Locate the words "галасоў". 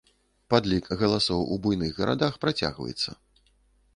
1.01-1.43